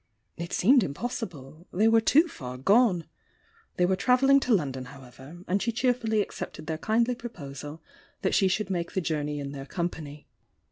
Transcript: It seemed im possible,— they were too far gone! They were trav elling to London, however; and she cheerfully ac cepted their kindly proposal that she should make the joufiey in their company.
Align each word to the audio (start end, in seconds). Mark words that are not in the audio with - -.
It 0.35 0.51
seemed 0.51 0.81
im 0.83 0.95
possible,— 0.95 1.67
they 1.71 1.87
were 1.87 2.01
too 2.01 2.27
far 2.27 2.57
gone! 2.57 3.05
They 3.77 3.85
were 3.85 3.95
trav 3.95 4.21
elling 4.23 4.39
to 4.41 4.51
London, 4.51 4.85
however; 4.85 5.43
and 5.47 5.61
she 5.61 5.71
cheerfully 5.71 6.21
ac 6.21 6.29
cepted 6.43 6.65
their 6.65 6.79
kindly 6.79 7.13
proposal 7.13 7.83
that 8.23 8.33
she 8.33 8.47
should 8.47 8.71
make 8.71 8.93
the 8.93 9.01
joufiey 9.03 9.39
in 9.39 9.51
their 9.51 9.67
company. 9.67 10.27